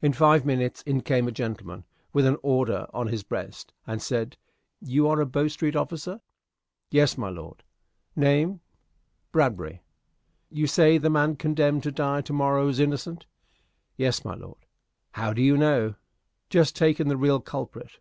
[0.00, 1.84] In five minutes in came a gentleman,
[2.14, 4.38] with an order on his breast, and said,
[4.80, 6.22] "You are a Bow Street officer?"
[6.90, 7.62] "Yes, my lord."
[8.16, 8.60] "Name?"
[9.30, 9.82] "Bradbury."
[10.50, 13.26] "You say the man condemned to die to morrow is innocent?"
[13.94, 14.64] "Yes, my lord."
[15.12, 15.96] "How do you know?"
[16.48, 17.98] "Just taken the real culprit."